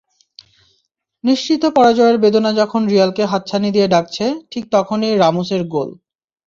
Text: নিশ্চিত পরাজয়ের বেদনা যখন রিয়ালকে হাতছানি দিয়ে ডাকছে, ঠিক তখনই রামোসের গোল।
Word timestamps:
নিশ্চিত 1.23 1.63
পরাজয়ের 1.75 2.17
বেদনা 2.17 2.51
যখন 2.53 2.81
রিয়ালকে 2.87 3.23
হাতছানি 3.25 3.69
দিয়ে 3.71 3.87
ডাকছে, 3.87 4.25
ঠিক 4.51 4.63
তখনই 4.71 5.13
রামোসের 5.17 5.61
গোল। 5.67 5.89